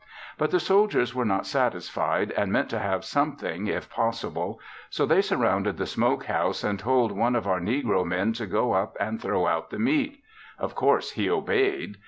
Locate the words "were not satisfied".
1.13-2.31